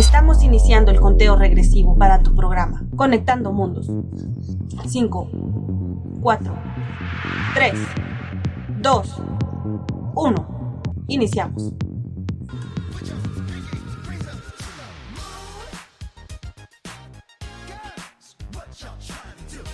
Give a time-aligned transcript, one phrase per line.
[0.00, 3.86] Estamos iniciando el conteo regresivo para tu programa, Conectando Mundos.
[4.88, 5.30] 5,
[6.22, 6.54] 4,
[7.52, 7.74] 3,
[8.78, 9.22] 2,
[10.14, 10.82] 1.
[11.06, 11.74] Iniciamos.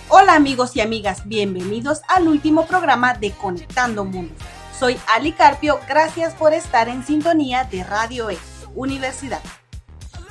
[0.08, 4.38] Hola amigos y amigas, bienvenidos al último programa de Conectando Mundos.
[4.76, 8.36] Soy Ali Carpio, gracias por estar en sintonía de Radio E,
[8.74, 9.40] Universidad.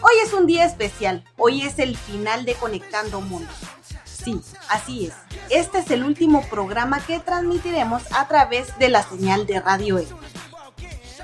[0.07, 3.55] Hoy es un día especial, hoy es el final de Conectando Mundos.
[4.04, 5.13] Sí, así es.
[5.50, 10.07] Este es el último programa que transmitiremos a través de la señal de Radio E.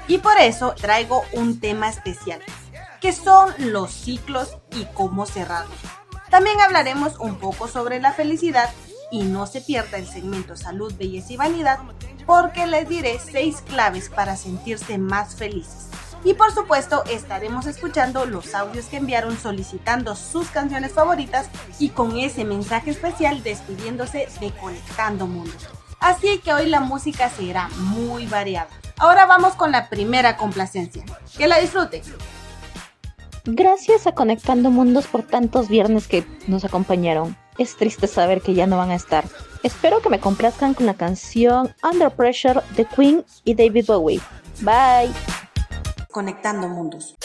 [0.08, 2.42] Y por eso traigo un tema especial,
[3.00, 5.78] que son los ciclos y cómo cerrarlos.
[6.32, 8.72] También hablaremos un poco sobre la felicidad
[9.12, 11.78] y no se pierda el segmento Salud, Belleza y Vanidad
[12.26, 15.92] porque les diré seis claves para sentirse más felices.
[16.24, 21.50] Y por supuesto estaremos escuchando los audios que enviaron solicitando sus canciones favoritas
[21.80, 25.68] y con ese mensaje especial despidiéndose de Conectando Mundos.
[26.00, 28.70] Así que hoy la música será muy variada.
[28.98, 31.04] Ahora vamos con la primera complacencia.
[31.38, 32.02] Que la disfruten.
[33.46, 37.36] Gracias a Conectando Mundos por tantos viernes que nos acompañaron.
[37.58, 39.26] Es triste saber que ya no van a estar.
[39.64, 44.22] Espero que me complazcan con la canción Under Pressure de Queen y David Bowie.
[44.62, 45.12] Bye.
[46.12, 47.16] Conectando Mundos.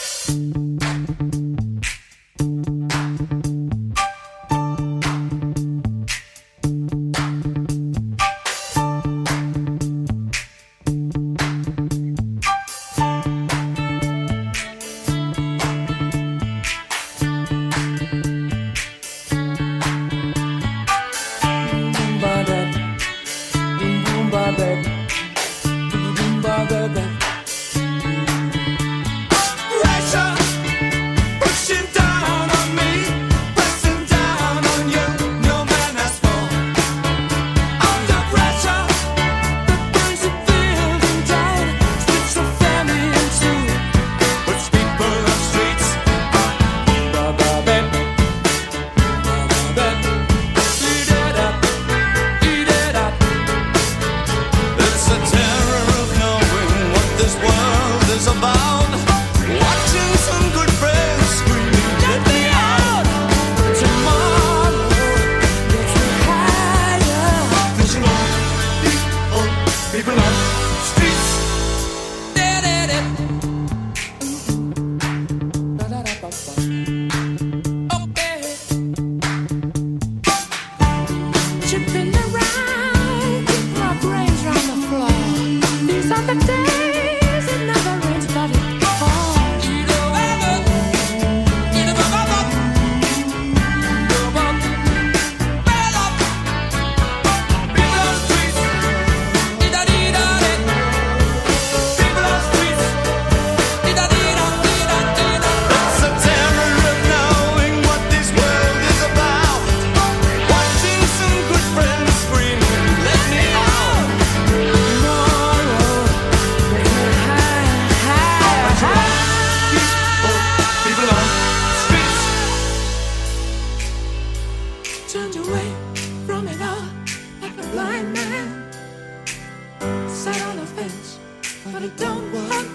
[131.71, 132.67] but I don't want.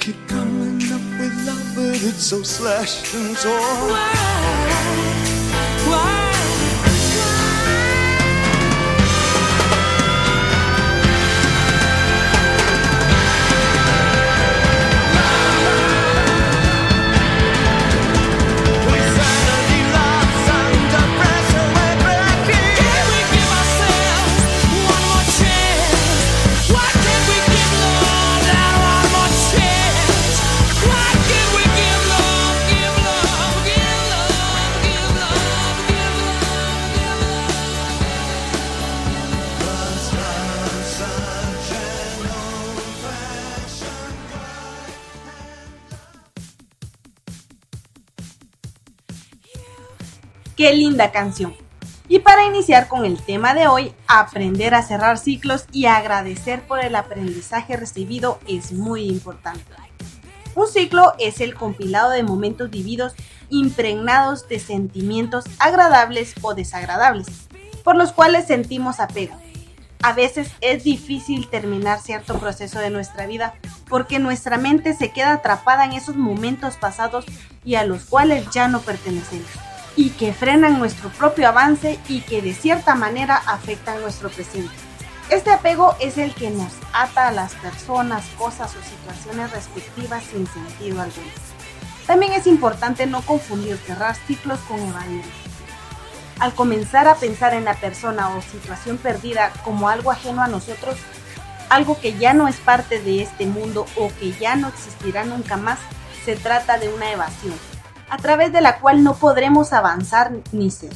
[0.00, 5.15] Keep coming up with love, but it's so slash and torn.
[50.66, 51.54] Qué linda canción.
[52.08, 56.80] Y para iniciar con el tema de hoy, aprender a cerrar ciclos y agradecer por
[56.80, 59.62] el aprendizaje recibido es muy importante.
[60.56, 63.12] Un ciclo es el compilado de momentos vividos
[63.48, 67.28] impregnados de sentimientos agradables o desagradables,
[67.84, 69.36] por los cuales sentimos apego.
[70.02, 73.54] A veces es difícil terminar cierto proceso de nuestra vida
[73.88, 77.24] porque nuestra mente se queda atrapada en esos momentos pasados
[77.64, 79.46] y a los cuales ya no pertenecemos
[79.96, 84.74] y que frenan nuestro propio avance y que de cierta manera afectan nuestro presente.
[85.30, 90.46] Este apego es el que nos ata a las personas, cosas o situaciones respectivas sin
[90.46, 91.26] sentido alguno.
[92.06, 95.24] También es importante no confundir cerrar ciclos con evadir.
[96.38, 100.96] Al comenzar a pensar en la persona o situación perdida como algo ajeno a nosotros,
[101.70, 105.56] algo que ya no es parte de este mundo o que ya no existirá nunca
[105.56, 105.78] más,
[106.24, 107.54] se trata de una evasión,
[108.08, 110.92] a través de la cual no podremos avanzar ni ser.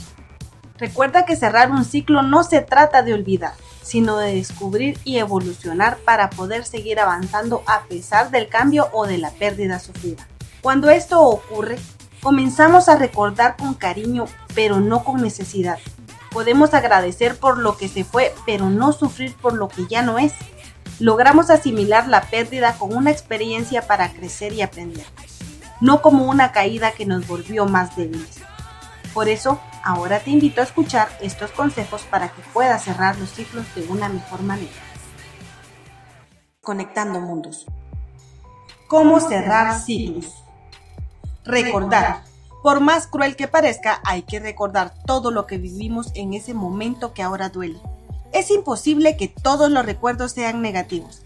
[0.79, 3.53] Recuerda que cerrar un ciclo no se trata de olvidar,
[3.83, 9.19] sino de descubrir y evolucionar para poder seguir avanzando a pesar del cambio o de
[9.19, 10.27] la pérdida sufrida.
[10.62, 11.79] Cuando esto ocurre,
[12.23, 14.25] comenzamos a recordar con cariño,
[14.55, 15.79] pero no con necesidad.
[16.31, 20.19] Podemos agradecer por lo que se fue, pero no sufrir por lo que ya no
[20.19, 20.33] es.
[20.99, 25.05] Logramos asimilar la pérdida con una experiencia para crecer y aprender
[25.81, 28.41] no como una caída que nos volvió más débiles.
[29.15, 33.67] Por eso, ahora te invito a escuchar estos consejos para que puedas cerrar los ciclos
[33.75, 34.71] de una mejor manera.
[36.61, 37.67] Conectando mundos.
[38.88, 40.44] ¿Cómo cerrar ciclos?
[41.44, 42.23] Recordar.
[42.62, 47.15] Por más cruel que parezca, hay que recordar todo lo que vivimos en ese momento
[47.15, 47.81] que ahora duele.
[48.32, 51.23] Es imposible que todos los recuerdos sean negativos.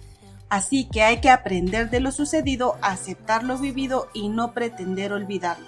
[0.55, 5.67] Así que hay que aprender de lo sucedido, aceptar lo vivido y no pretender olvidarlo.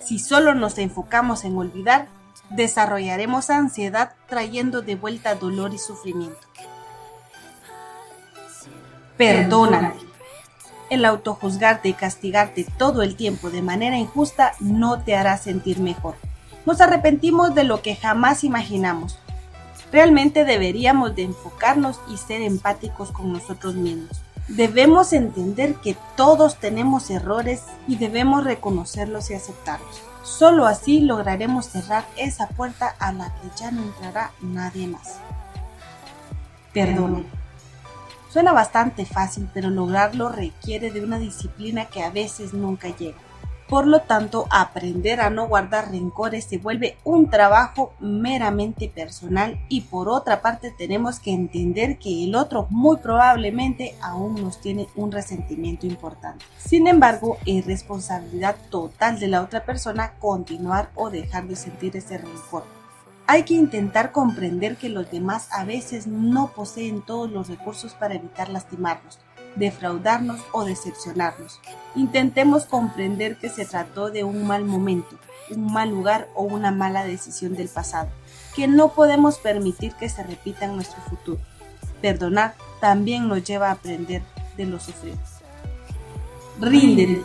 [0.00, 2.08] Si solo nos enfocamos en olvidar,
[2.50, 6.40] desarrollaremos ansiedad trayendo de vuelta dolor y sufrimiento.
[9.16, 10.00] Perdónate.
[10.90, 16.16] El autojuzgarte y castigarte todo el tiempo de manera injusta no te hará sentir mejor.
[16.64, 19.20] Nos arrepentimos de lo que jamás imaginamos.
[19.92, 24.20] Realmente deberíamos de enfocarnos y ser empáticos con nosotros mismos.
[24.48, 30.02] Debemos entender que todos tenemos errores y debemos reconocerlos y aceptarlos.
[30.22, 35.16] Solo así lograremos cerrar esa puerta a la que ya no entrará nadie más.
[36.72, 37.26] Perdón.
[38.28, 43.18] Suena bastante fácil, pero lograrlo requiere de una disciplina que a veces nunca llega.
[43.68, 49.80] Por lo tanto, aprender a no guardar rencores se vuelve un trabajo meramente personal y
[49.80, 55.10] por otra parte tenemos que entender que el otro muy probablemente aún nos tiene un
[55.10, 56.44] resentimiento importante.
[56.58, 62.18] Sin embargo, es responsabilidad total de la otra persona continuar o dejar de sentir ese
[62.18, 62.62] rencor.
[63.26, 68.14] Hay que intentar comprender que los demás a veces no poseen todos los recursos para
[68.14, 69.18] evitar lastimarnos
[69.56, 71.60] defraudarnos o decepcionarnos.
[71.94, 75.18] Intentemos comprender que se trató de un mal momento,
[75.50, 78.08] un mal lugar o una mala decisión del pasado,
[78.54, 81.40] que no podemos permitir que se repita en nuestro futuro.
[82.00, 84.22] Perdonar también nos lleva a aprender
[84.56, 85.18] de lo sufrido.
[86.60, 87.22] Ríndete.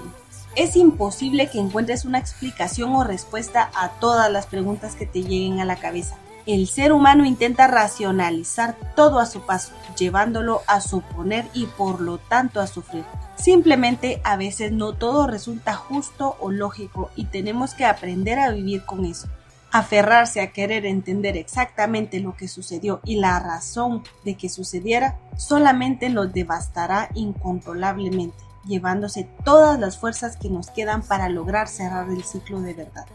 [0.56, 5.62] Es imposible que encuentres una explicación o respuesta a todas las preguntas que te lleguen
[5.62, 11.48] a la cabeza el ser humano intenta racionalizar todo a su paso, llevándolo a suponer
[11.54, 13.06] y por lo tanto a sufrir.
[13.36, 18.86] Simplemente a veces no todo resulta justo o lógico y tenemos que aprender a vivir
[18.86, 19.28] con eso.
[19.72, 26.10] Aferrarse a querer entender exactamente lo que sucedió y la razón de que sucediera solamente
[26.10, 32.60] nos devastará incontrolablemente, llevándose todas las fuerzas que nos quedan para lograr cerrar el ciclo
[32.60, 33.06] de verdad.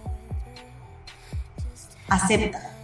[2.09, 2.76] Acepta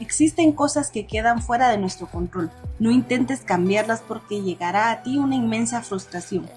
[0.00, 2.50] Existen cosas que quedan fuera de nuestro control.
[2.78, 6.48] No intentes cambiarlas porque llegará a ti una inmensa frustración.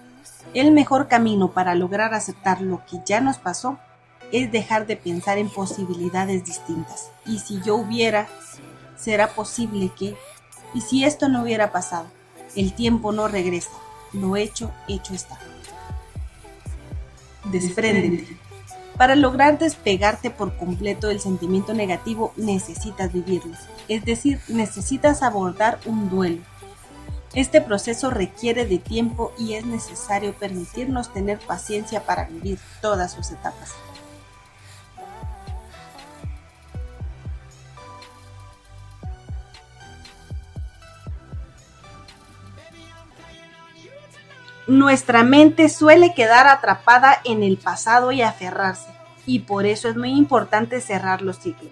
[0.54, 3.78] El mejor camino para lograr aceptar lo que ya nos pasó
[4.32, 7.10] es dejar de pensar en posibilidades distintas.
[7.26, 8.28] Y si yo hubiera,
[8.96, 10.16] será posible que...
[10.74, 12.08] Y si esto no hubiera pasado,
[12.56, 13.72] el tiempo no regresa.
[14.14, 15.38] Lo hecho, hecho está.
[17.52, 18.38] Despréndete.
[18.98, 23.56] Para lograr despegarte por completo del sentimiento negativo necesitas vivirlo,
[23.88, 26.42] es decir, necesitas abordar un duelo.
[27.34, 33.32] Este proceso requiere de tiempo y es necesario permitirnos tener paciencia para vivir todas sus
[33.32, 33.74] etapas.
[44.68, 48.90] Nuestra mente suele quedar atrapada en el pasado y aferrarse,
[49.26, 51.72] y por eso es muy importante cerrar los ciclos.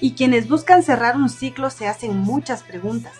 [0.00, 3.14] Y quienes buscan cerrar un ciclo se hacen muchas preguntas,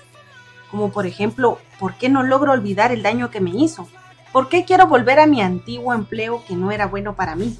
[0.70, 3.88] como por ejemplo, ¿por qué no logro olvidar el daño que me hizo?
[4.32, 7.58] ¿Por qué quiero volver a mi antiguo empleo que no era bueno para mí?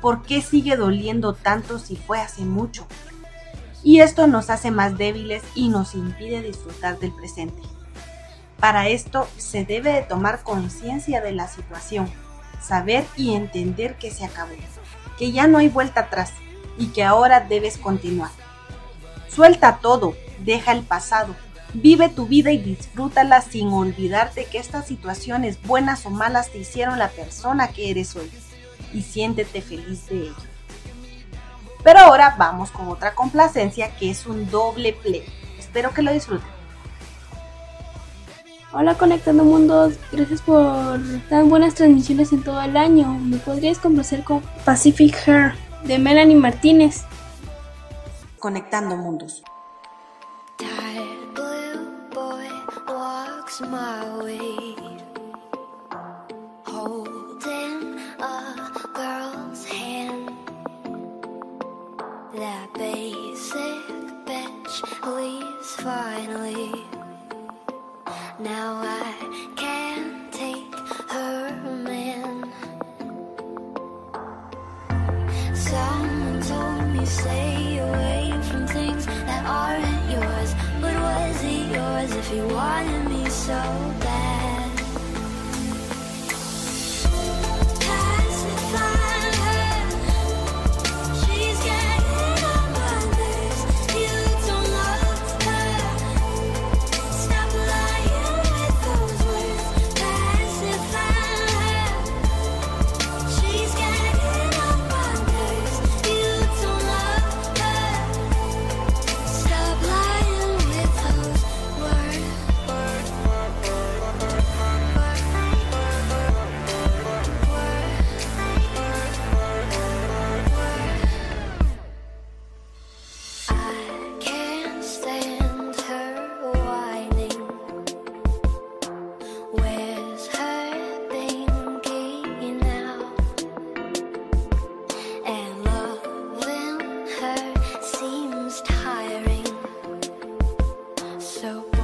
[0.00, 2.86] ¿Por qué sigue doliendo tanto si fue hace mucho?
[3.84, 7.62] y esto nos hace más débiles y nos impide disfrutar del presente.
[8.62, 12.08] Para esto se debe de tomar conciencia de la situación,
[12.60, 14.54] saber y entender que se acabó,
[15.18, 16.30] que ya no hay vuelta atrás
[16.78, 18.30] y que ahora debes continuar.
[19.26, 20.14] Suelta todo,
[20.44, 21.34] deja el pasado,
[21.74, 27.00] vive tu vida y disfrútala sin olvidarte que estas situaciones buenas o malas te hicieron
[27.00, 28.30] la persona que eres hoy
[28.92, 30.36] y siéntete feliz de ello.
[31.82, 35.24] Pero ahora vamos con otra complacencia que es un doble play.
[35.58, 36.61] Espero que lo disfruten.
[38.74, 40.98] Hola Conectando Mundos, gracias por
[41.28, 43.18] tan buenas transmisiones en todo el año.
[43.18, 45.52] ¿Me podrías complacer con Pacific Hair
[45.84, 47.02] de Melanie Martínez?
[48.38, 49.42] Conectando Mundos.
[62.34, 67.01] That basic bitch leaves finally.
[68.42, 70.74] Now I can't take
[71.10, 72.52] her man.
[75.54, 80.54] Someone told me stay away from things that aren't yours.
[80.80, 84.01] But was it yours if you wanted me so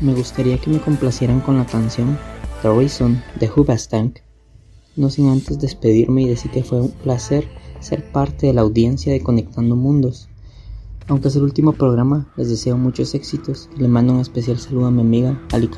[0.00, 2.18] Me gustaría que me complacieran con la canción
[2.62, 4.20] The Reason de Hoobastank.
[4.96, 7.46] No sin antes despedirme y decir que fue un placer
[7.80, 10.30] ser parte de la audiencia de Conectando Mundos.
[11.08, 14.86] Aunque es el último programa, les deseo muchos éxitos y le mando un especial saludo
[14.86, 15.68] a mi amiga Ali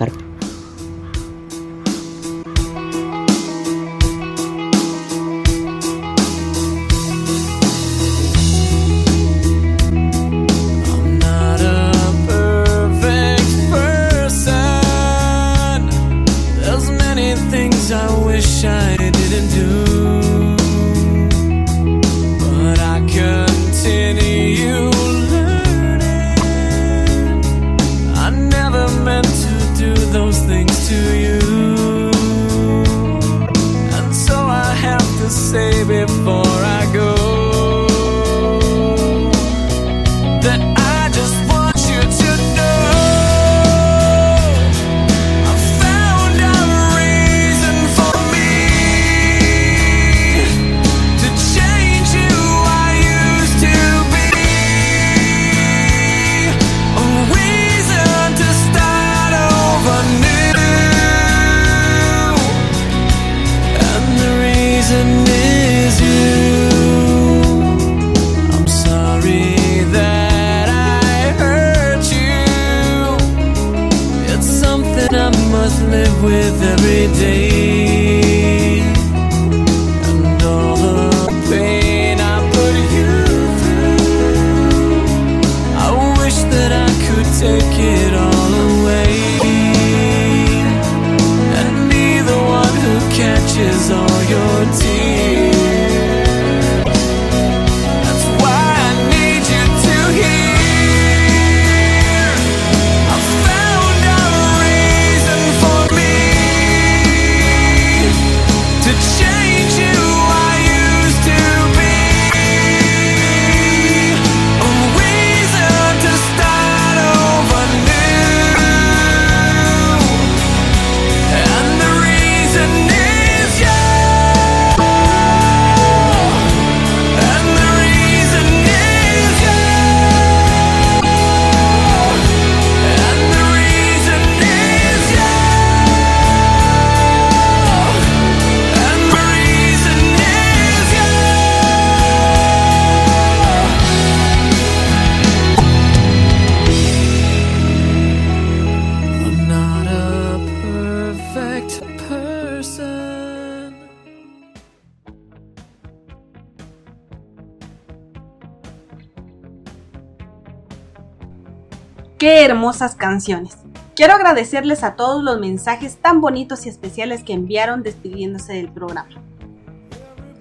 [162.21, 163.57] Qué hermosas canciones.
[163.97, 169.09] Quiero agradecerles a todos los mensajes tan bonitos y especiales que enviaron despidiéndose del programa.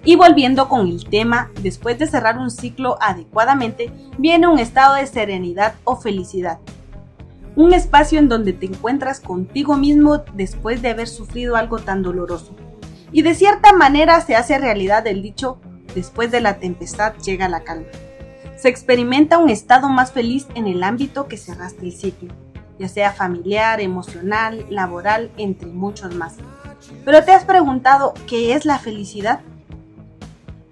[0.04, 5.06] Y volviendo con el tema, después de cerrar un ciclo adecuadamente, viene un estado de
[5.06, 6.58] serenidad o felicidad.
[7.56, 12.54] Un espacio en donde te encuentras contigo mismo después de haber sufrido algo tan doloroso.
[13.10, 15.58] Y de cierta manera se hace realidad el dicho,
[15.94, 17.86] después de la tempestad llega la calma.
[18.60, 22.34] Se experimenta un estado más feliz en el ámbito que cerraste el ciclo,
[22.78, 26.34] ya sea familiar, emocional, laboral, entre muchos más.
[27.02, 29.40] Pero te has preguntado, ¿qué es la felicidad?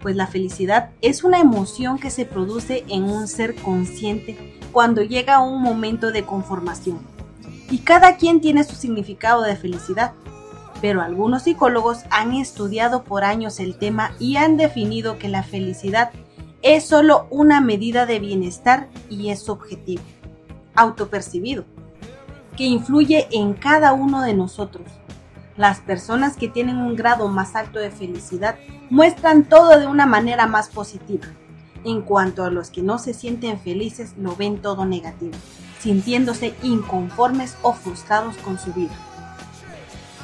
[0.01, 5.41] Pues la felicidad es una emoción que se produce en un ser consciente cuando llega
[5.41, 6.99] un momento de conformación.
[7.71, 10.13] Y cada quien tiene su significado de felicidad
[10.81, 16.13] pero algunos psicólogos han estudiado por años el tema y han definido que la felicidad
[16.63, 20.03] es solo una medida de bienestar y es subjetivo,
[20.75, 21.65] autopercibido,
[22.57, 24.87] que influye en cada uno de nosotros.
[25.57, 28.57] Las personas que tienen un grado más alto de felicidad
[28.91, 31.27] muestran todo de una manera más positiva.
[31.85, 35.35] En cuanto a los que no se sienten felices, lo ven todo negativo,
[35.81, 38.95] sintiéndose inconformes o frustrados con su vida.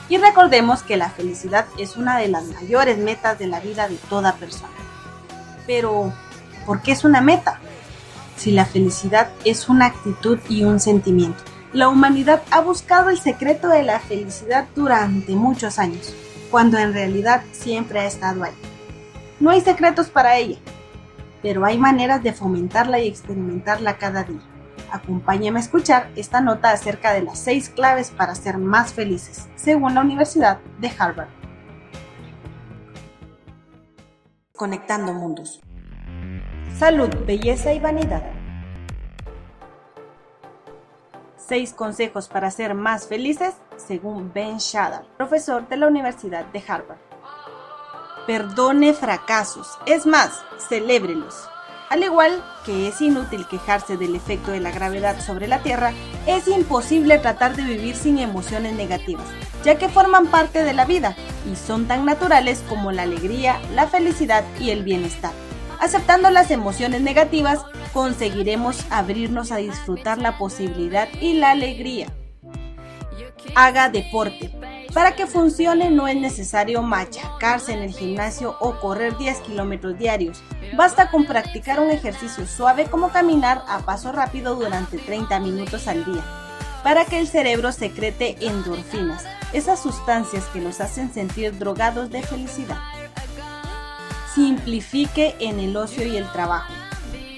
[0.08, 3.96] Y recordemos que la felicidad es una de las mayores metas de la vida de
[4.08, 4.68] toda persona.
[5.66, 6.12] Pero,
[6.64, 7.60] ¿por qué es una meta?
[8.36, 11.42] Si la felicidad es una actitud y un sentimiento.
[11.72, 16.14] La humanidad ha buscado el secreto de la felicidad durante muchos años,
[16.50, 18.54] cuando en realidad siempre ha estado ahí.
[19.40, 20.58] No hay secretos para ella,
[21.42, 24.40] pero hay maneras de fomentarla y experimentarla cada día.
[24.90, 29.94] Acompáñame a escuchar esta nota acerca de las seis claves para ser más felices, según
[29.94, 31.28] la Universidad de Harvard.
[34.52, 35.60] Conectando mundos.
[36.78, 38.24] Salud, belleza y vanidad.
[41.36, 46.98] Seis consejos para ser más felices, según Ben Shadar, profesor de la Universidad de Harvard.
[48.26, 51.48] Perdone fracasos, es más, celébrelos.
[51.90, 55.92] Al igual que es inútil quejarse del efecto de la gravedad sobre la Tierra,
[56.26, 59.28] es imposible tratar de vivir sin emociones negativas,
[59.62, 61.14] ya que forman parte de la vida
[61.48, 65.43] y son tan naturales como la alegría, la felicidad y el bienestar.
[65.80, 72.08] Aceptando las emociones negativas, conseguiremos abrirnos a disfrutar la posibilidad y la alegría.
[73.54, 74.50] Haga deporte.
[74.92, 80.42] Para que funcione no es necesario machacarse en el gimnasio o correr 10 kilómetros diarios.
[80.76, 86.04] Basta con practicar un ejercicio suave como caminar a paso rápido durante 30 minutos al
[86.04, 86.22] día,
[86.82, 92.78] para que el cerebro secrete endorfinas, esas sustancias que nos hacen sentir drogados de felicidad.
[94.34, 96.72] Simplifique en el ocio y el trabajo.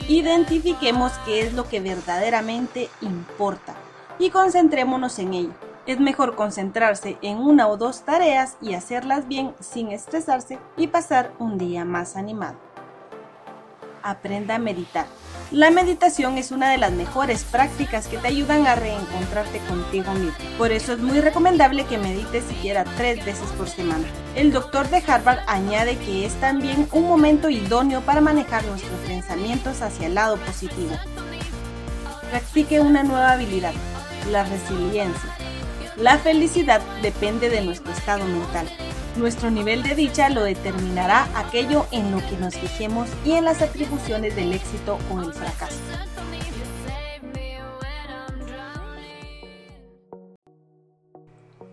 [0.09, 3.75] Identifiquemos qué es lo que verdaderamente importa
[4.19, 5.55] y concentrémonos en ello
[5.87, 11.33] es mejor concentrarse en una o dos tareas y hacerlas bien sin estresarse y pasar
[11.39, 12.57] un día más animado.
[14.03, 15.07] Aprenda a meditar.
[15.53, 20.35] La meditación es una de las mejores prácticas que te ayudan a reencontrarte contigo mismo.
[20.59, 24.05] Por eso es muy recomendable que medites siquiera tres veces por semana.
[24.35, 29.83] El doctor de Harvard añade que es también un momento idóneo para manejar nuestros pensamientos
[29.83, 30.97] hacia el lado positivo.
[32.31, 33.73] Practique una nueva habilidad,
[34.33, 35.31] la resiliencia.
[35.97, 38.69] La felicidad depende de nuestro estado mental.
[39.17, 43.63] Nuestro nivel de dicha lo determinará aquello en lo que nos fijemos y en las
[43.63, 45.81] atribuciones del éxito o el fracaso.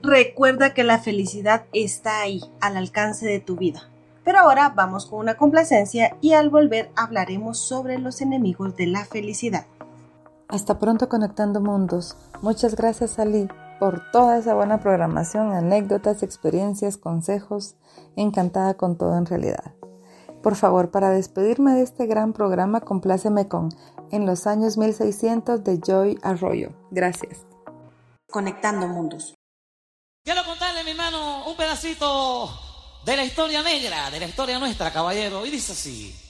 [0.01, 3.89] Recuerda que la felicidad está ahí, al alcance de tu vida.
[4.23, 9.03] Pero ahora vamos con una complacencia y al volver hablaremos sobre los enemigos de la
[9.03, 9.65] felicidad.
[10.47, 12.15] Hasta pronto conectando mundos.
[12.41, 13.49] Muchas gracias Ali
[13.83, 17.75] por toda esa buena programación, anécdotas, experiencias, consejos.
[18.15, 19.75] Encantada con todo en realidad.
[20.41, 23.75] Por favor, para despedirme de este gran programa, compláceme con
[24.09, 26.69] En los años 1600 de Joy Arroyo.
[26.91, 27.45] Gracias.
[28.31, 29.35] Conectando mundos.
[30.23, 32.49] Quiero contarle, mi hermano, un pedacito
[33.05, 35.45] de la historia negra, de la historia nuestra, caballero.
[35.45, 36.22] Y dice así.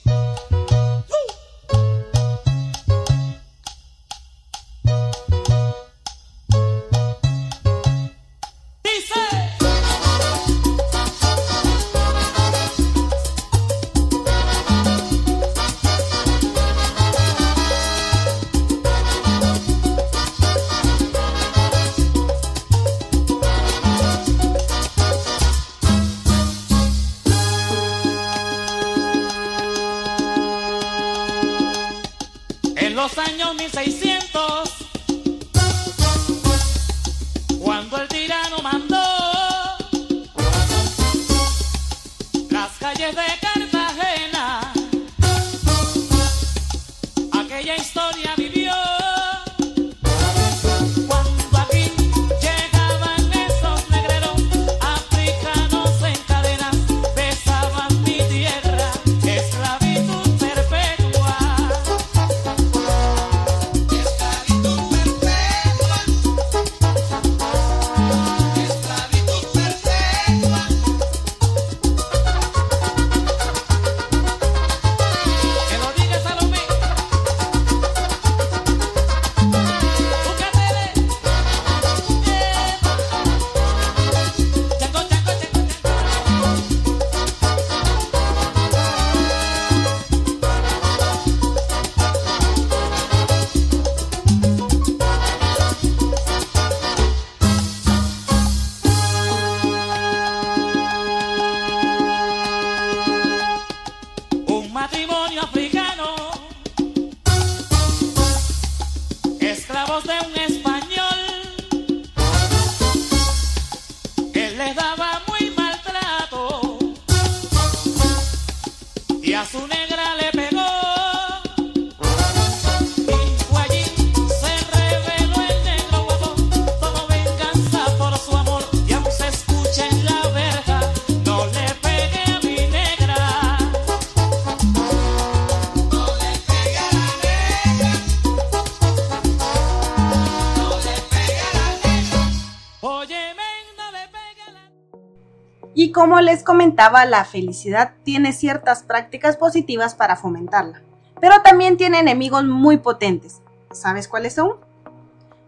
[146.43, 150.82] Comentaba, la felicidad tiene ciertas prácticas positivas para fomentarla,
[151.19, 153.41] pero también tiene enemigos muy potentes.
[153.71, 154.58] ¿Sabes cuáles son?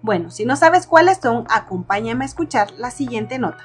[0.02, 3.64] Bueno, si no sabes cuáles son, acompáñame a escuchar la siguiente nota.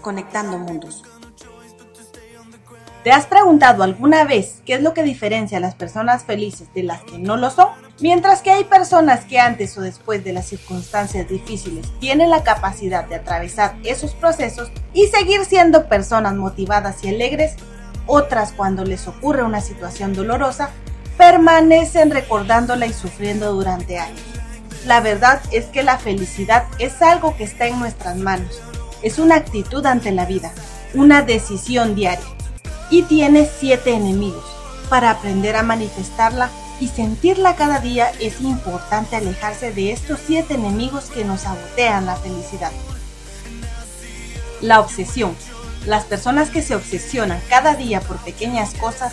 [0.00, 1.04] Conectando mundos.
[3.04, 6.84] ¿Te has preguntado alguna vez qué es lo que diferencia a las personas felices de
[6.84, 7.83] las que no lo son?
[8.00, 13.04] Mientras que hay personas que antes o después de las circunstancias difíciles tienen la capacidad
[13.04, 17.54] de atravesar esos procesos y seguir siendo personas motivadas y alegres,
[18.06, 20.70] otras cuando les ocurre una situación dolorosa
[21.16, 24.20] permanecen recordándola y sufriendo durante años.
[24.86, 28.60] La verdad es que la felicidad es algo que está en nuestras manos,
[29.02, 30.52] es una actitud ante la vida,
[30.94, 32.26] una decisión diaria
[32.90, 34.44] y tiene siete enemigos.
[34.90, 41.06] Para aprender a manifestarla y sentirla cada día es importante alejarse de estos siete enemigos
[41.06, 42.72] que nos sabotean la felicidad.
[44.60, 45.34] La obsesión.
[45.86, 49.12] Las personas que se obsesionan cada día por pequeñas cosas,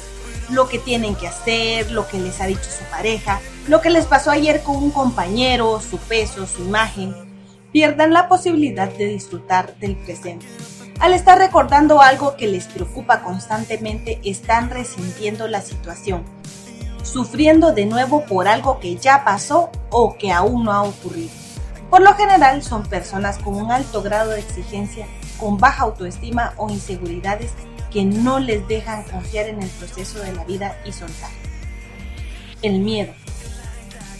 [0.49, 4.05] lo que tienen que hacer, lo que les ha dicho su pareja, lo que les
[4.05, 7.13] pasó ayer con un compañero, su peso, su imagen,
[7.71, 10.45] pierdan la posibilidad de disfrutar del presente.
[10.99, 16.23] Al estar recordando algo que les preocupa constantemente, están resintiendo la situación,
[17.03, 21.31] sufriendo de nuevo por algo que ya pasó o que aún no ha ocurrido.
[21.89, 26.69] Por lo general son personas con un alto grado de exigencia, con baja autoestima o
[26.69, 27.51] inseguridades
[27.91, 31.29] que no les dejan confiar en el proceso de la vida y soltar.
[32.61, 33.13] El miedo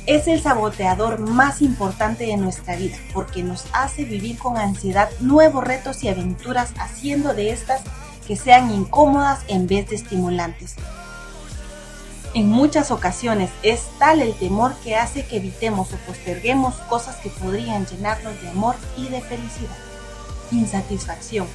[0.08, 5.64] es el saboteador más importante de nuestra vida porque nos hace vivir con ansiedad nuevos
[5.64, 7.82] retos y aventuras haciendo de estas
[8.28, 10.76] que sean incómodas en vez de estimulantes.
[12.34, 17.30] En muchas ocasiones es tal el temor que hace que evitemos o posterguemos cosas que
[17.30, 19.76] podrían llenarnos de amor y de felicidad.
[20.50, 21.46] Insatisfacción.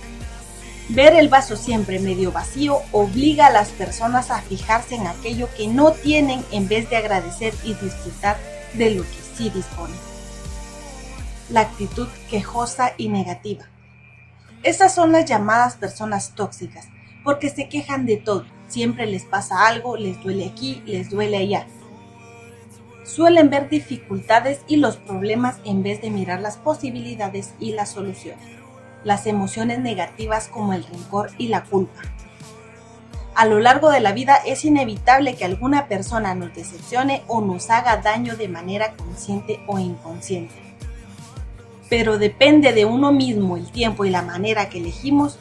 [0.90, 5.66] Ver el vaso siempre medio vacío obliga a las personas a fijarse en aquello que
[5.66, 8.36] no tienen en vez de agradecer y disfrutar
[8.74, 9.96] de lo que sí disponen.
[11.48, 13.64] La actitud quejosa y negativa.
[14.62, 16.86] Esas son las llamadas personas tóxicas,
[17.24, 18.44] porque se quejan de todo.
[18.68, 21.66] Siempre les pasa algo, les duele aquí, les duele allá.
[23.04, 28.56] Suelen ver dificultades y los problemas en vez de mirar las posibilidades y las soluciones
[29.06, 32.02] las emociones negativas como el rencor y la culpa.
[33.36, 37.70] A lo largo de la vida es inevitable que alguna persona nos decepcione o nos
[37.70, 40.54] haga daño de manera consciente o inconsciente.
[41.88, 45.38] Pero depende de uno mismo el tiempo y la manera que elegimos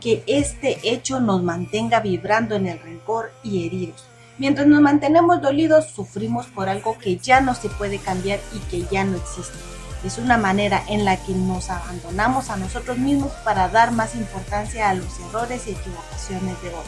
[0.00, 4.04] que este hecho nos mantenga vibrando en el rencor y heridos.
[4.38, 8.84] Mientras nos mantenemos dolidos, sufrimos por algo que ya no se puede cambiar y que
[8.90, 9.58] ya no existe
[10.04, 14.88] es una manera en la que nos abandonamos a nosotros mismos para dar más importancia
[14.88, 16.84] a los errores y equivocaciones de otros.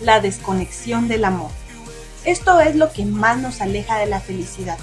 [0.00, 1.50] La desconexión del amor.
[2.24, 4.78] Esto es lo que más nos aleja de la felicidad,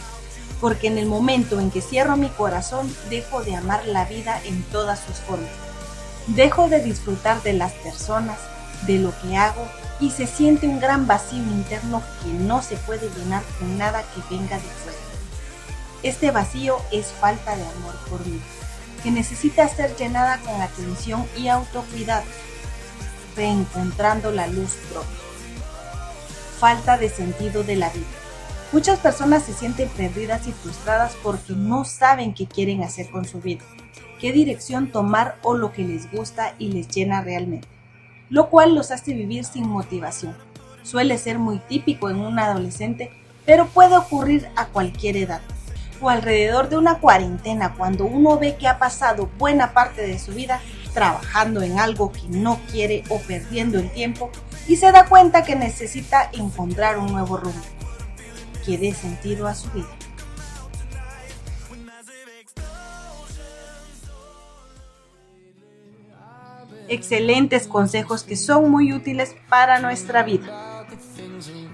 [0.59, 4.61] porque en el momento en que cierro mi corazón dejo de amar la vida en
[4.63, 5.49] todas sus formas.
[6.27, 8.39] Dejo de disfrutar de las personas,
[8.87, 9.67] de lo que hago
[9.99, 14.35] y se siente un gran vacío interno que no se puede llenar con nada que
[14.35, 14.97] venga de fuera.
[16.01, 18.41] Este vacío es falta de amor por mí,
[19.03, 22.25] que necesita ser llenada con atención y autocuidado,
[23.35, 25.09] reencontrando la luz propia.
[26.59, 28.05] Falta de sentido de la vida.
[28.71, 33.39] Muchas personas se sienten perdidas y frustradas porque no saben qué quieren hacer con su
[33.39, 33.63] vida,
[34.23, 37.67] qué dirección tomar o lo que les gusta y les llena realmente,
[38.29, 40.33] lo cual los hace vivir sin motivación.
[40.81, 43.11] Suele ser muy típico en un adolescente,
[43.45, 45.41] pero puede ocurrir a cualquier edad
[45.99, 50.31] o alrededor de una cuarentena, cuando uno ve que ha pasado buena parte de su
[50.31, 50.61] vida
[50.93, 54.31] trabajando en algo que no quiere o perdiendo el tiempo
[54.69, 57.59] y se da cuenta que necesita encontrar un nuevo rumbo
[58.65, 59.89] que dé sentido a su vida.
[66.87, 70.85] Excelentes consejos que son muy útiles para nuestra vida.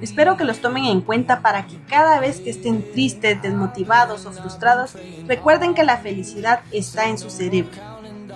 [0.01, 4.31] Espero que los tomen en cuenta para que cada vez que estén tristes, desmotivados o
[4.31, 4.95] frustrados,
[5.27, 7.69] recuerden que la felicidad está en su cerebro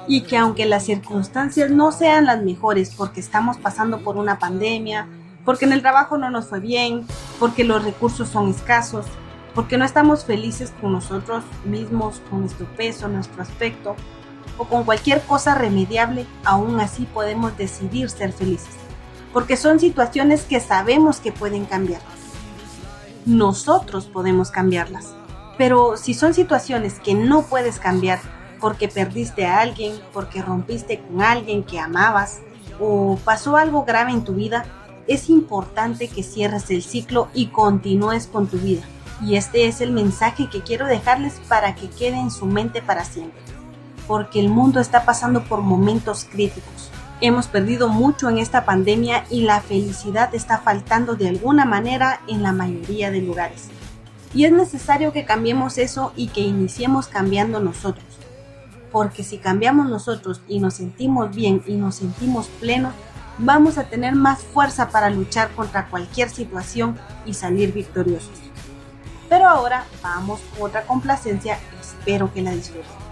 [0.07, 5.07] y que aunque las circunstancias no sean las mejores porque estamos pasando por una pandemia,
[5.45, 7.05] porque en el trabajo no nos fue bien,
[7.39, 9.05] porque los recursos son escasos,
[9.55, 13.95] porque no estamos felices con nosotros mismos, con nuestro peso, nuestro aspecto
[14.57, 18.83] o con cualquier cosa remediable, aún así podemos decidir ser felices
[19.33, 22.01] porque son situaciones que sabemos que pueden cambiar.
[23.25, 25.15] Nosotros podemos cambiarlas.
[25.57, 28.19] Pero si son situaciones que no puedes cambiar
[28.59, 32.39] porque perdiste a alguien, porque rompiste con alguien que amabas
[32.79, 34.65] o pasó algo grave en tu vida,
[35.07, 38.83] es importante que cierres el ciclo y continúes con tu vida.
[39.21, 43.03] Y este es el mensaje que quiero dejarles para que quede en su mente para
[43.03, 43.41] siempre.
[44.07, 46.91] Porque el mundo está pasando por momentos críticos
[47.25, 52.43] Hemos perdido mucho en esta pandemia y la felicidad está faltando de alguna manera en
[52.43, 53.69] la mayoría de lugares.
[54.33, 58.03] Y es necesario que cambiemos eso y que iniciemos cambiando nosotros.
[58.91, 62.93] Porque si cambiamos nosotros y nos sentimos bien y nos sentimos plenos,
[63.37, 68.37] vamos a tener más fuerza para luchar contra cualquier situación y salir victoriosos.
[69.29, 73.02] Pero ahora vamos con otra complacencia, espero que la disfruten.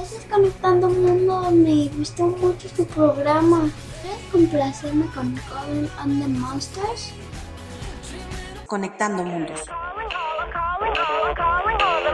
[0.00, 3.68] Gracias Conectando Mundo, me gustó mucho tu programa.
[4.00, 7.12] ¿Puedes complacerme con Calling on the Monsters?
[8.66, 9.60] Conectando mundos.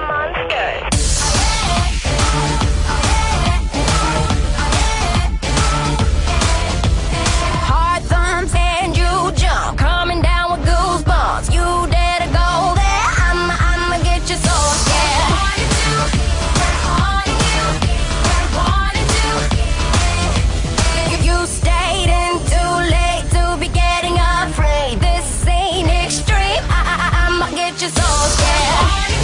[0.09, 0.96] Hard
[27.57, 28.03] get you so
[28.37, 29.17] scared.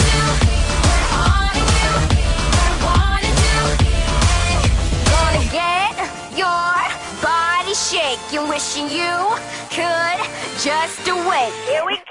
[5.13, 5.93] Gonna get
[6.35, 6.73] your
[7.21, 9.37] body shaking, wishing you
[9.69, 10.19] could
[10.65, 11.53] just wait.
[11.69, 12.02] Here we go.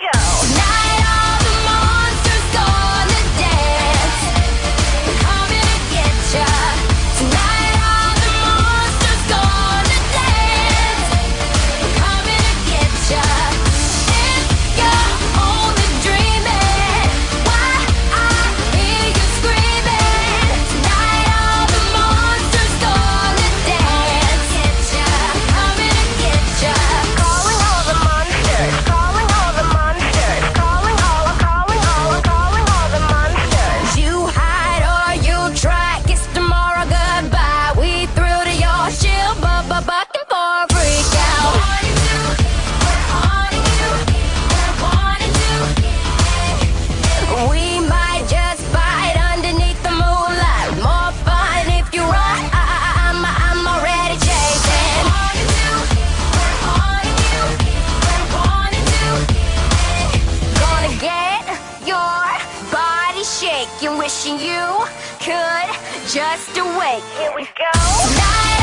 [64.12, 64.86] Wishing you
[65.19, 65.71] could
[66.10, 67.02] just wait.
[67.17, 67.71] Here we go.
[67.74, 68.61] Tonight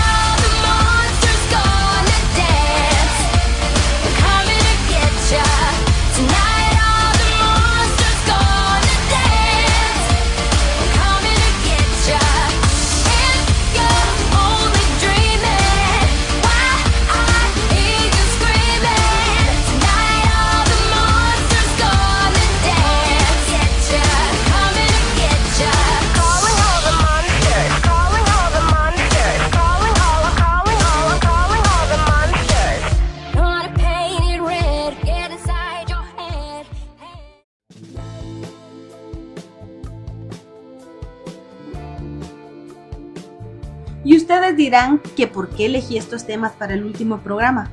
[44.59, 47.71] dirán que por qué elegí estos temas para el último programa.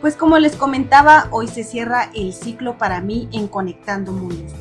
[0.00, 4.52] Pues como les comentaba, hoy se cierra el ciclo para mí en Conectando Mundos.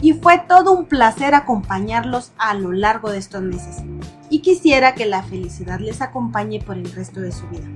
[0.00, 3.82] Y fue todo un placer acompañarlos a lo largo de estos meses.
[4.30, 7.66] Y quisiera que la felicidad les acompañe por el resto de su vida.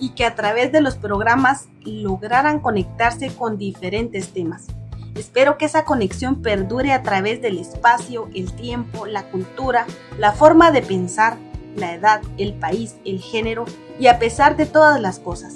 [0.00, 4.66] Y que a través de los programas lograran conectarse con diferentes temas.
[5.14, 9.86] Espero que esa conexión perdure a través del espacio, el tiempo, la cultura,
[10.18, 11.38] la forma de pensar,
[11.76, 13.64] la edad, el país, el género
[13.98, 15.54] y a pesar de todas las cosas.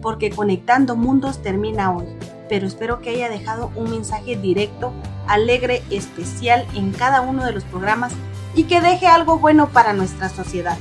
[0.00, 2.06] Porque Conectando Mundos termina hoy,
[2.48, 4.92] pero espero que haya dejado un mensaje directo,
[5.26, 8.12] alegre, especial en cada uno de los programas
[8.54, 10.78] y que deje algo bueno para nuestra sociedad.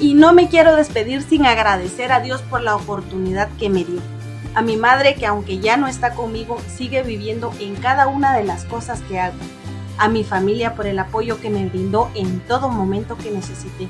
[0.00, 4.00] Y no me quiero despedir sin agradecer a Dios por la oportunidad que me dio.
[4.54, 8.44] a mi madre que aunque ya no está conmigo, sigue viviendo en cada una de
[8.44, 9.36] las cosas que hago,
[9.98, 13.88] a mi familia por el apoyo que me brindó en todo momento que necesité,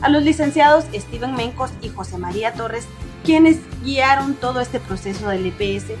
[0.00, 2.86] a los licenciados Steven Mencos y José María Torres,
[3.24, 5.92] quienes guiaron todo este proceso del EPS,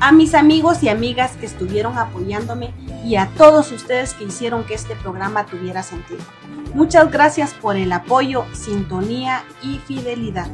[0.00, 2.72] a mis amigos y amigas que estuvieron apoyándome
[3.04, 6.20] y a todos ustedes que hicieron que este programa tuviera sentido.
[6.74, 10.46] Muchas gracias por el apoyo, sintonía y fidelidad.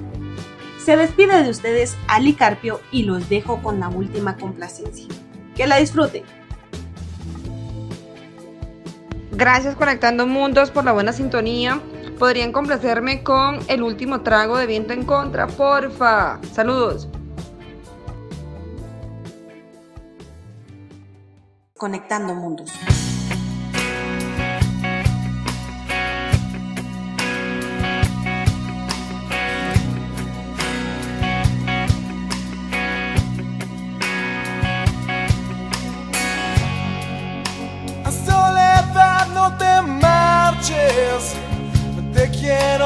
[0.84, 5.06] Se despide de ustedes Ali Carpio y los dejo con la última complacencia.
[5.54, 6.24] Que la disfruten.
[9.36, 11.82] Gracias Conectando Mundos por la buena sintonía.
[12.18, 16.40] Podrían complacerme con el último trago de viento en contra, porfa.
[16.54, 17.06] Saludos.
[21.76, 22.72] Conectando Mundos.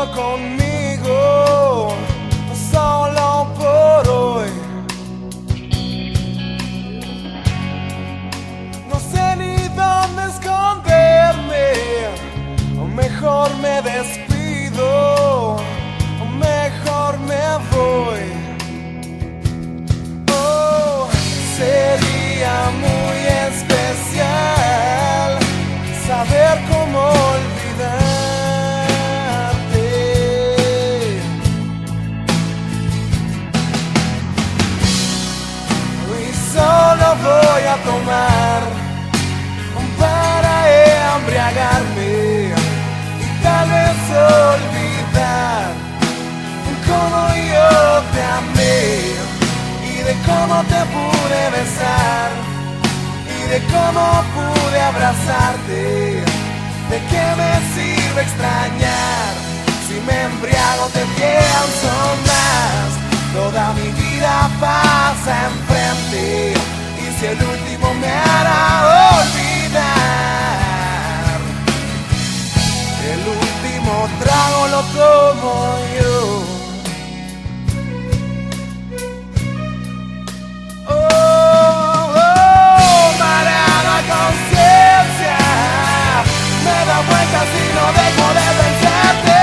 [0.09, 1.93] Conmigo,
[2.73, 4.51] solo por hoy.
[8.89, 11.73] No sé ni dónde esconderme,
[12.81, 18.25] o mejor me despido, o mejor me voy.
[20.33, 21.09] Oh,
[21.57, 23.70] sería muy especial
[50.41, 52.31] cómo te pude besar
[53.37, 54.05] y de cómo
[54.37, 56.25] pude abrazarte.
[56.91, 59.31] ¿De qué me sirve extrañar
[59.87, 61.93] si me embriago te pienso
[62.29, 62.89] más?
[63.35, 66.55] Toda mi vida pasa enfrente
[67.03, 68.63] y si el último me hará
[69.21, 69.81] olvidar,
[73.13, 75.55] el último trago lo tomo
[76.01, 76.60] yo.
[87.33, 89.41] Da vueltas y no dejo de pensarte.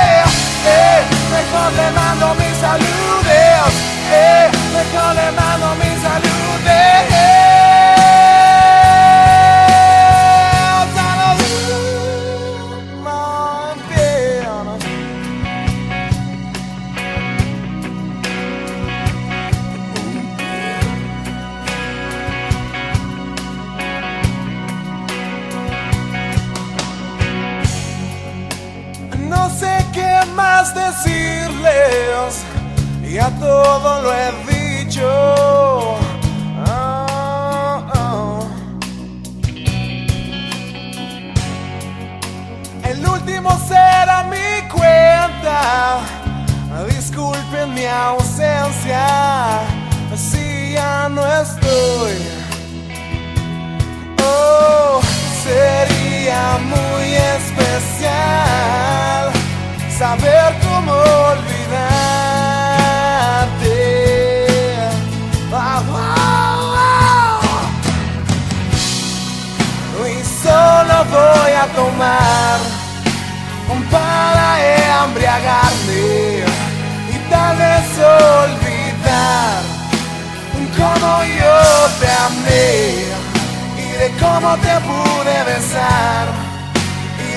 [0.69, 3.73] Eh, Mejor le mando mis saludos
[4.11, 7.16] eh, Mejor le mando mis saludos
[30.67, 32.43] más decirles,
[33.11, 35.97] ya todo lo he dicho.
[36.65, 38.39] Ah, ah.
[42.83, 45.99] El último será mi cuenta.
[46.89, 49.07] Disculpen mi ausencia,
[50.15, 52.17] si ya no estoy.
[54.21, 55.01] Oh,
[55.43, 58.57] sería muy especial
[59.97, 61.67] saber cómo olvidarte.
[65.51, 67.41] Ah, ah.
[70.07, 72.57] Y solo voy a tomar
[73.91, 74.47] para
[75.03, 76.43] embriagarme
[77.13, 79.61] y tal vez olvidar
[80.77, 81.57] cómo yo
[81.99, 82.69] te amé
[83.77, 86.26] y de cómo te pude besar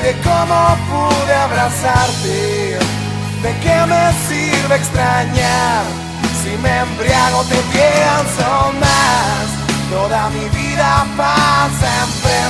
[0.02, 2.78] de cómo pude abrazarte.
[3.42, 5.84] ¿De qué me sirve extrañar
[6.42, 9.46] si me embriago te pienso más?
[9.90, 12.49] Toda mi vida pasa enfrente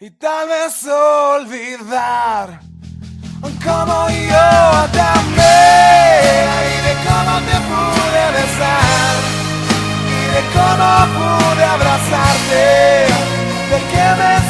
[0.00, 2.60] y tal vez olvidar.
[3.40, 4.48] Como yo
[4.92, 5.08] te
[6.64, 9.14] y de cómo te pude besar
[10.06, 12.62] y de cómo pude abrazarte,
[13.70, 14.47] de qué me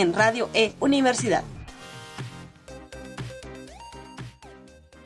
[0.00, 1.42] en Radio E Universidad.